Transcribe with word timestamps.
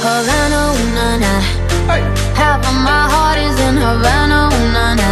Havana, 0.00 0.72
oh 0.72 0.80
na, 0.96 1.06
na. 1.20 1.32
Hey. 1.90 2.00
Half 2.32 2.64
of 2.64 2.76
my 2.88 3.04
heart 3.12 3.38
is 3.38 3.56
in 3.60 3.76
Havana, 3.76 4.48
oh 4.48 4.64
na, 4.72 4.94
na. 4.96 5.10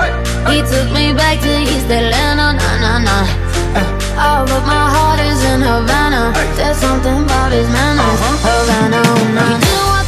Hey. 0.00 0.10
He 0.50 0.56
took 0.66 0.90
me 0.90 1.12
back 1.14 1.38
to 1.40 1.52
East 1.62 1.86
Atlanta, 1.86 2.50
na, 2.58 2.70
na, 2.82 2.92
na. 2.98 3.16
Hey. 3.78 3.86
All 4.18 4.42
of 4.42 4.64
my 4.66 4.86
heart 4.94 5.20
is 5.20 5.40
in 5.44 5.60
Havana. 5.62 6.32
There's 6.56 6.76
something 6.78 7.22
about 7.22 7.52
his 7.52 7.68
manners. 7.70 8.02
Uh 8.02 8.26
-huh. 8.26 8.36
Havana, 8.46 9.00
oh 9.14 9.24
na. 9.38 9.46
You 9.70 10.03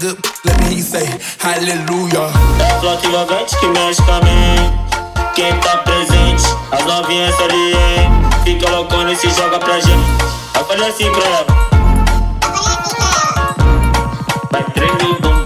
good, 0.00 0.16
let 0.44 0.58
me 0.58 0.64
hear 0.64 0.76
you 0.78 0.82
say 0.82 1.06
hallelujah. 1.38 2.32
Flor 2.80 2.98
envolvente 3.04 3.56
que 3.58 3.66
mexe 3.66 4.02
com 4.02 4.12
a 4.12 4.20
mente. 4.22 4.80
Quem 5.34 5.54
tá 5.60 5.76
presente, 5.78 6.42
as 6.72 6.84
novinhas 6.86 7.38
ali, 7.40 7.72
hein? 7.72 8.10
Fica 8.44 8.70
loucona 8.70 9.12
e 9.12 9.16
se 9.16 9.28
joga 9.30 9.58
pra 9.58 9.78
gente. 9.78 10.08
Vai 10.54 10.64
fazer 10.64 10.84
assim 10.84 11.12
pra 11.12 11.24
ela. 11.28 11.46
Vai 14.50 14.64
tremendo, 14.72 15.39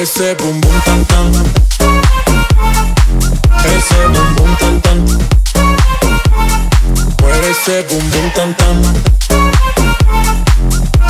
ese 0.00 0.34
bum 0.36 0.60
bum 0.60 0.80
tan 0.84 1.04
tan. 1.06 1.32
Ese 3.64 4.00
bum 4.14 4.34
bum 4.36 4.56
tan 4.60 4.80
tan. 4.80 4.98
Mueve 7.20 7.50
ese 7.50 7.82
bum 7.88 8.04
bum 8.12 8.30
tan 8.36 8.54
tan. 8.54 8.76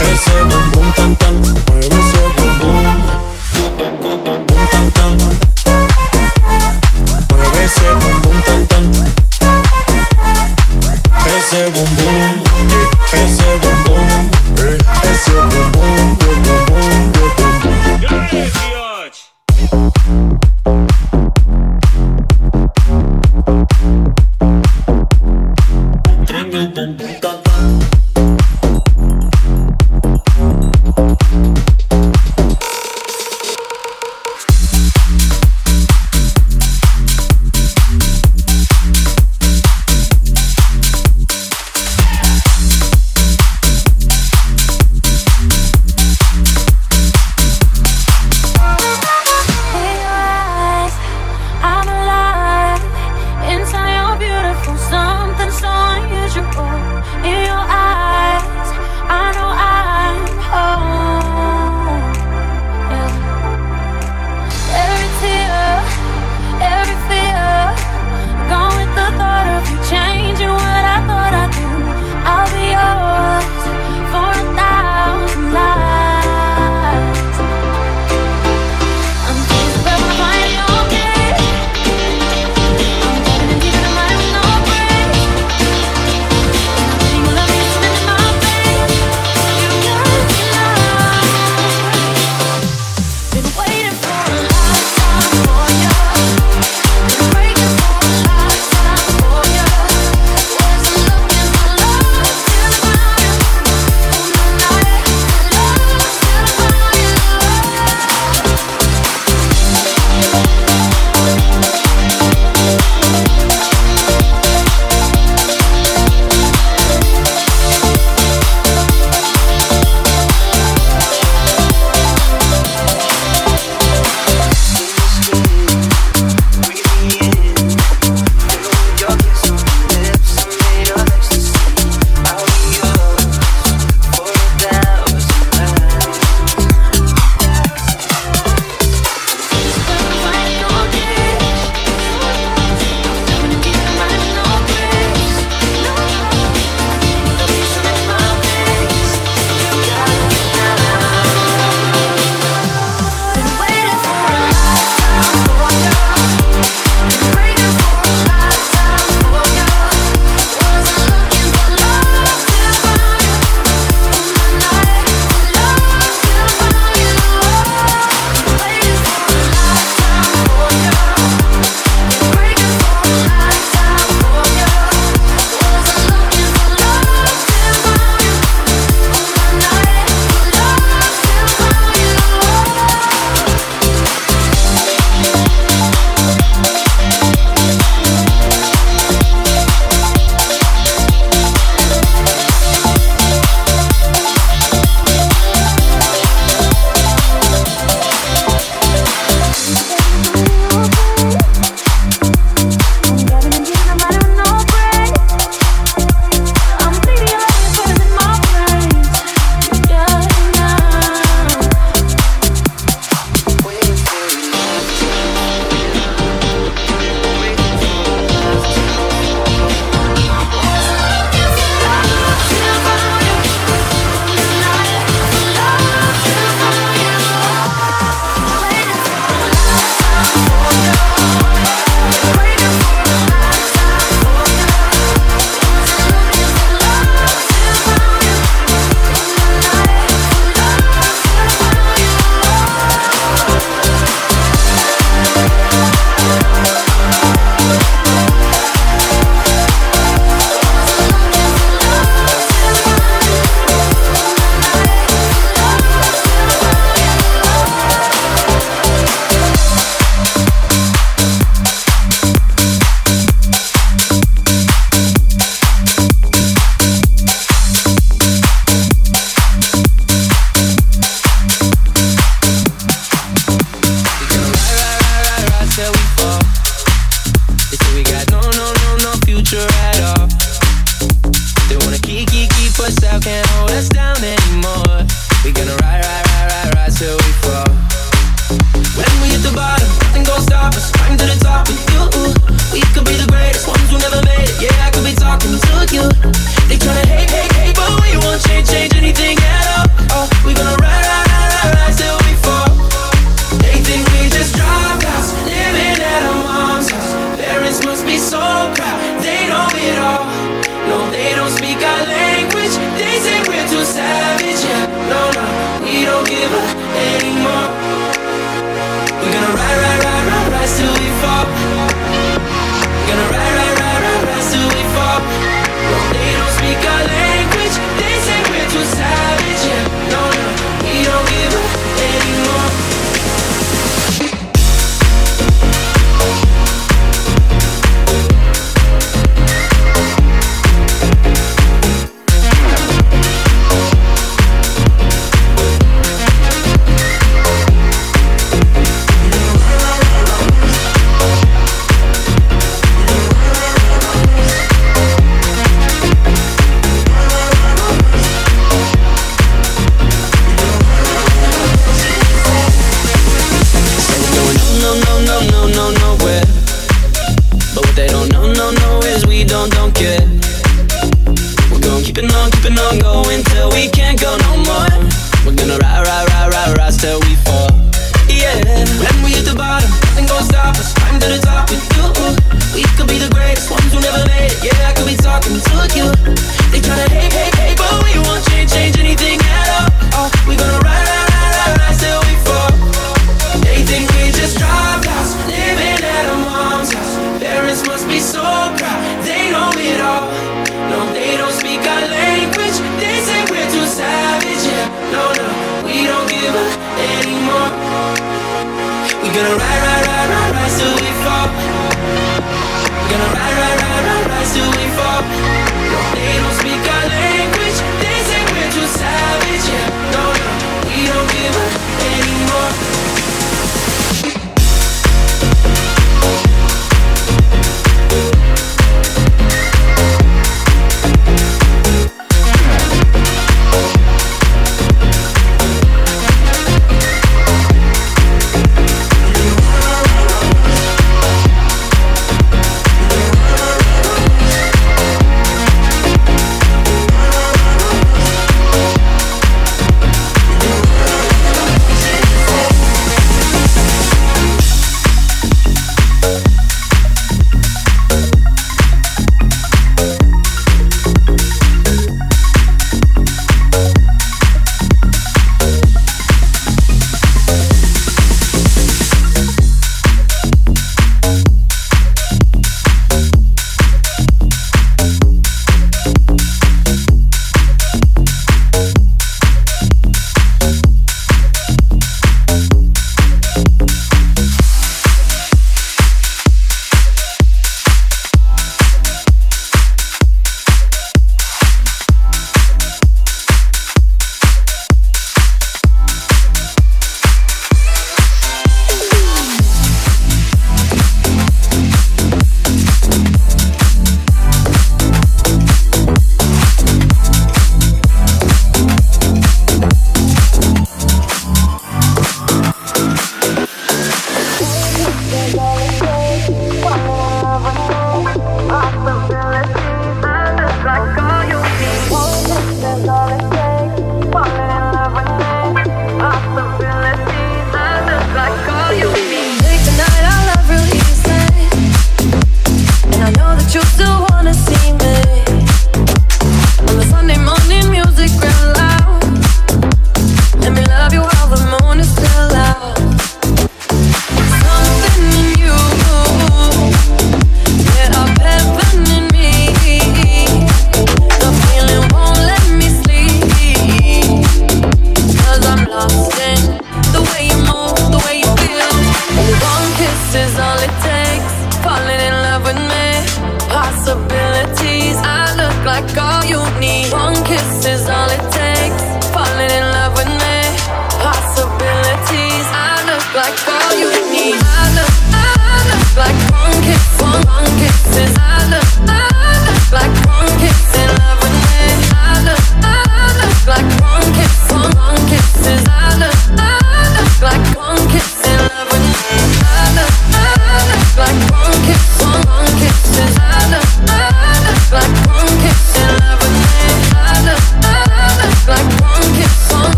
Ese 0.00 0.36
bum 0.50 0.64
bum 0.72 0.92
tan 0.96 1.16
tan. 1.16 1.34
Mueve 1.66 1.96
ese 1.98 2.22
bum 2.36 2.52
bum. 2.60 2.86
Bum 4.48 4.66
tan 4.72 4.86
tan. 4.96 5.12
Mueve 7.30 7.64
ese 7.64 7.88
bum 8.00 8.16
bum 8.22 8.38
tan 8.46 8.60
tan. 8.66 8.84
Ese 11.34 11.62
bum 11.74 11.90
bum. 11.96 12.20
Ese 13.12 13.48
bum 13.62 13.78
bum. 13.86 14.03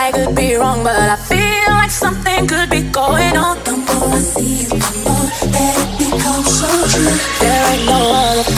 I 0.00 0.12
could 0.12 0.36
be 0.36 0.54
wrong, 0.54 0.84
but 0.84 0.94
I 0.94 1.16
feel 1.16 1.72
like 1.74 1.90
something 1.90 2.46
could 2.46 2.70
be 2.70 2.82
going 2.82 3.36
on. 3.36 3.58
The 3.64 3.72
more 3.72 4.14
I 4.14 4.20
see 4.20 4.62
you, 4.62 4.68
the 4.68 4.92
more 5.02 5.26
that 5.50 5.74
it 5.74 5.90
becomes 5.98 6.50
so 6.60 6.70
true. 6.92 7.18
There 7.40 7.74
ain't 7.74 7.86
no 7.86 8.12
other. 8.14 8.57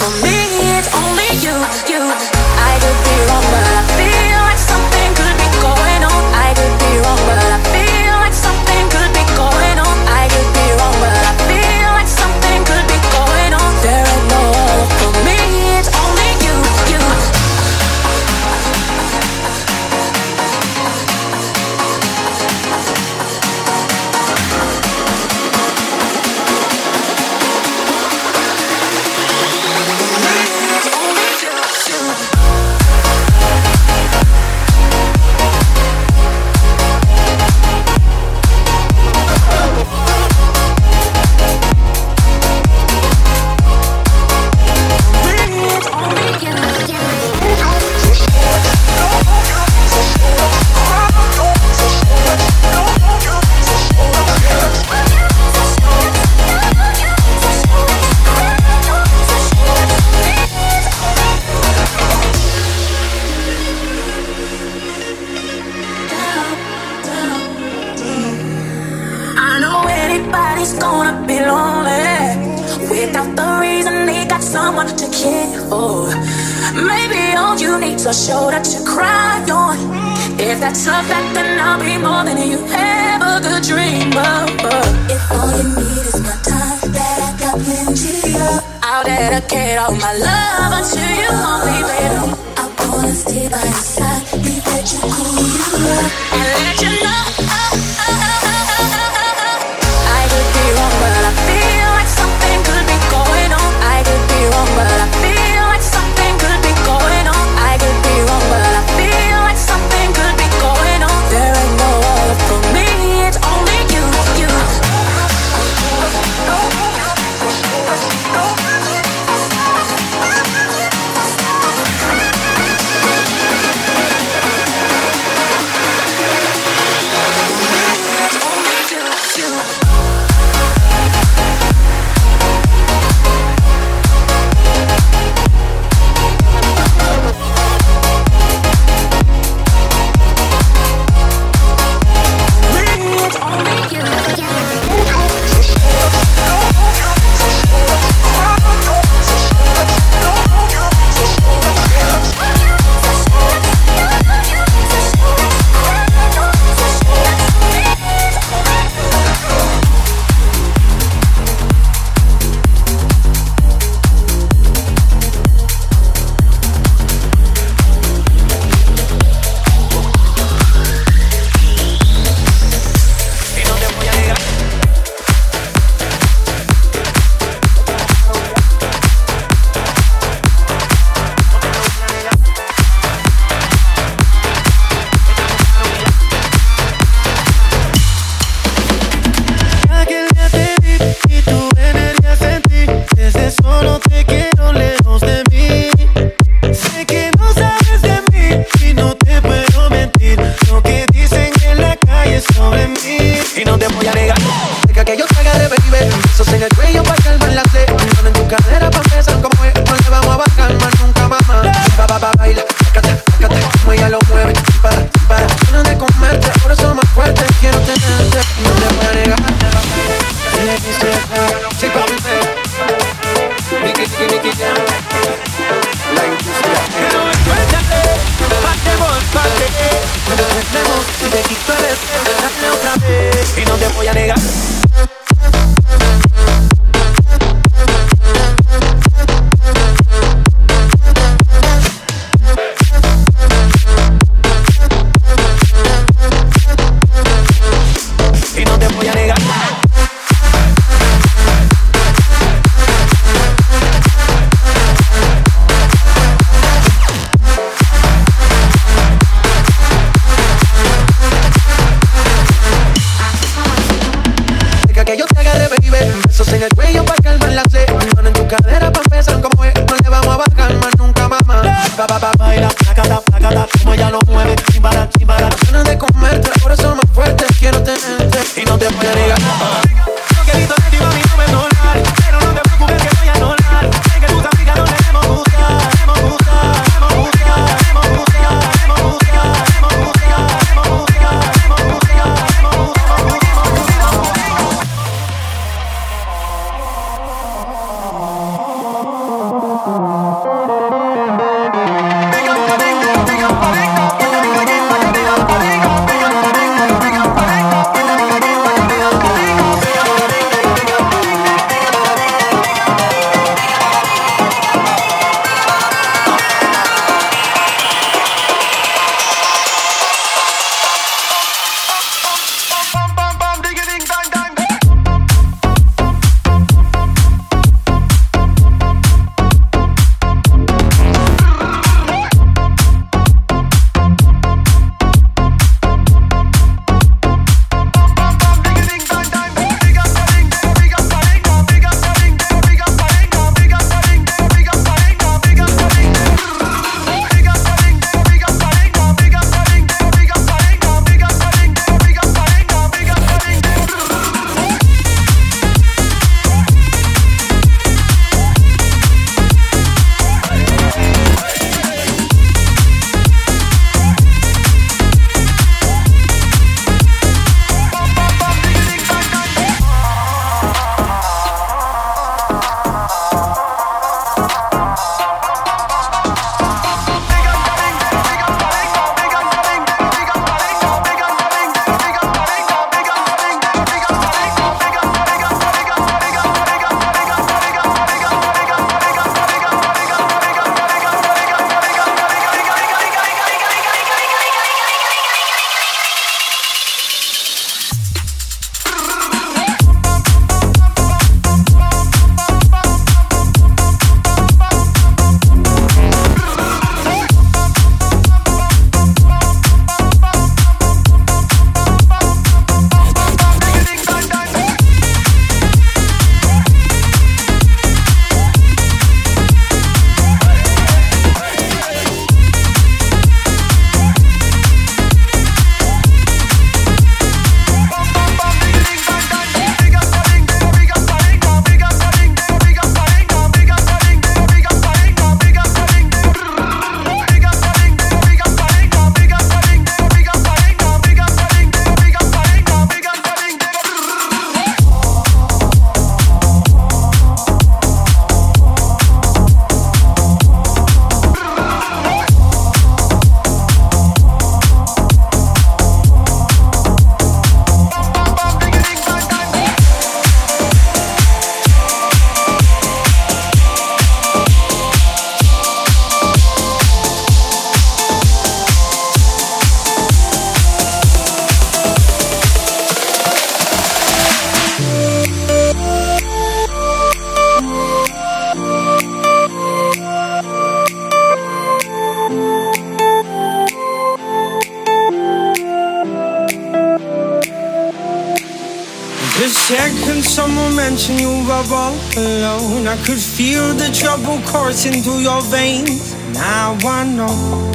Coursing 494.47 495.03
through 495.03 495.21
your 495.21 495.43
veins. 495.43 496.15
Now 496.35 496.77
I 496.85 497.05
know 497.05 497.73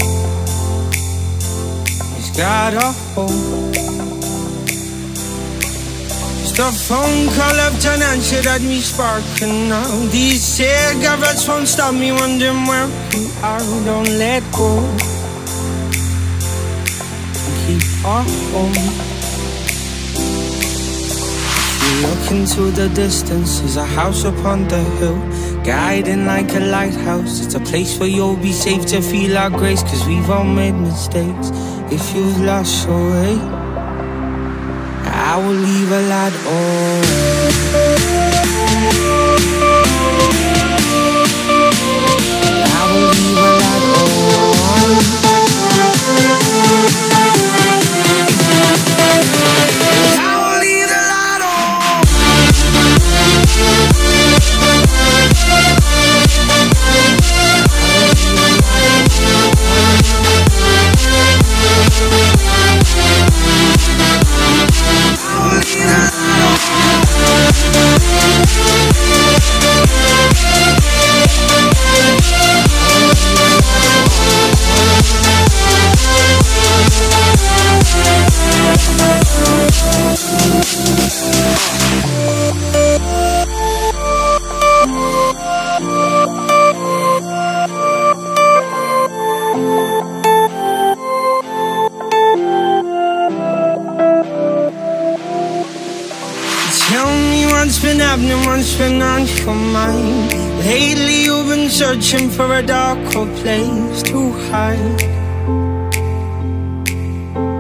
he's 2.16 2.36
got 2.38 2.74
a 2.74 2.92
hope. 3.14 3.74
Just 6.42 6.60
a 6.60 6.72
phone 6.72 7.28
call 7.36 7.56
left 7.56 7.86
unanswered 7.86 8.46
had 8.46 8.62
me 8.62 8.80
sparking 8.80 9.70
now. 9.70 9.90
These 10.12 10.42
cigarettes 10.42 11.48
won't 11.48 11.68
stop 11.68 11.94
me 11.94 12.12
wondering 12.12 12.66
where 12.68 12.88
you 13.14 13.30
are. 13.44 13.60
Don't 13.86 14.10
let 14.18 14.44
go. 14.52 14.70
Keep 17.66 18.06
our 18.06 18.24
home. 18.24 19.14
Look 22.02 22.32
into 22.32 22.72
the 22.72 22.89
distance, 22.93 23.60
there's 23.60 23.78
a 23.78 23.86
house 23.86 24.24
upon 24.26 24.68
the 24.68 24.84
hill, 25.00 25.18
guiding 25.64 26.26
like 26.26 26.54
a 26.54 26.60
lighthouse. 26.60 27.46
It's 27.46 27.56
a 27.56 27.60
place 27.60 27.98
where 27.98 28.10
you'll 28.10 28.36
be 28.38 28.52
safe 28.52 28.86
to 28.88 29.02
feel 29.02 29.38
our 29.38 29.50
grace, 29.50 29.82
cause 29.82 30.06
we've 30.08 30.30
all 30.30 30.43
made 30.43 30.74
mistakes. 30.74 31.52
If 31.91 32.16
you've 32.16 32.41
lost 32.41 32.88
your 32.88 33.12
way, 33.12 33.38
I 35.08 35.38
will 35.38 35.54
leave 35.54 35.91
a 35.91 36.02
lad 36.02 36.34
I 42.68 42.82
will 42.91 43.10
leave 43.16 43.38
a 43.38 43.66
been 44.86 45.14
a 103.16 103.26
place 103.41 104.03
to 104.03 104.32
hide 104.49 104.99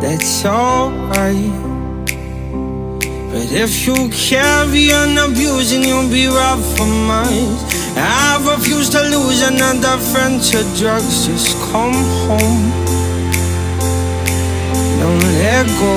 That's 0.01 0.45
alright. 0.45 1.51
But 3.31 3.51
if 3.51 3.87
you 3.87 4.09
carry 4.09 4.91
on 4.91 5.17
abusing 5.17 5.83
you'll 5.83 6.09
be 6.09 6.27
robbed 6.27 6.65
for 6.75 6.85
miles. 6.85 7.61
I 7.95 8.37
refuse 8.51 8.89
to 8.89 9.01
lose 9.03 9.41
another 9.43 9.97
friend 10.11 10.41
to 10.49 10.57
drugs. 10.77 11.25
Just 11.25 11.55
come 11.71 11.99
home. 12.27 12.65
Don't 14.99 15.23
let 15.39 15.67
go. 15.79 15.95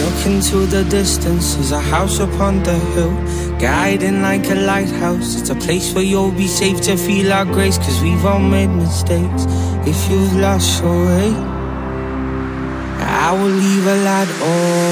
Look 0.00 0.26
into 0.26 0.66
the 0.66 0.84
distance, 0.90 1.54
there's 1.54 1.72
a 1.72 1.80
house 1.80 2.18
upon 2.18 2.62
the 2.62 2.78
hill 2.94 3.29
Guiding 3.60 4.22
like 4.22 4.48
a 4.48 4.54
lighthouse. 4.54 5.38
It's 5.38 5.50
a 5.50 5.54
place 5.54 5.92
where 5.92 6.02
you'll 6.02 6.32
be 6.32 6.46
safe 6.46 6.80
to 6.82 6.96
feel 6.96 7.30
our 7.30 7.44
grace 7.44 7.76
Cause 7.76 8.00
we've 8.02 8.24
all 8.24 8.40
made 8.40 8.68
mistakes. 8.68 9.44
If 9.86 10.10
you've 10.10 10.34
lost 10.36 10.82
your 10.82 11.04
way 11.04 11.34
I 13.30 13.32
will 13.32 13.48
leave 13.48 13.86
a 13.86 13.96
light 14.02 14.30
on 14.42 14.89